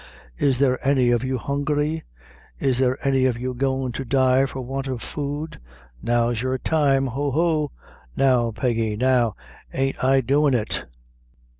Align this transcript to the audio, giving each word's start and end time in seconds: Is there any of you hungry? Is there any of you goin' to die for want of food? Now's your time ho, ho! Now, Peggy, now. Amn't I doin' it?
Is 0.39 0.57
there 0.57 0.83
any 0.83 1.11
of 1.11 1.23
you 1.23 1.37
hungry? 1.37 2.01
Is 2.57 2.79
there 2.79 2.97
any 3.07 3.25
of 3.25 3.37
you 3.37 3.53
goin' 3.53 3.91
to 3.91 4.03
die 4.03 4.47
for 4.47 4.61
want 4.61 4.87
of 4.87 4.99
food? 4.99 5.59
Now's 6.01 6.41
your 6.41 6.57
time 6.57 7.05
ho, 7.05 7.29
ho! 7.29 7.71
Now, 8.17 8.49
Peggy, 8.49 8.97
now. 8.97 9.35
Amn't 9.71 10.03
I 10.03 10.21
doin' 10.21 10.55
it? 10.55 10.85